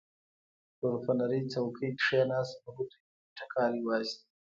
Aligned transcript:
پر 0.77 0.93
فنري 1.03 1.41
څوکۍ 1.51 1.89
کېناست، 2.01 2.53
له 2.63 2.69
ګوتو 2.75 2.97
یې 3.01 3.07
ټکاری 3.37 3.79
وایست. 3.83 4.19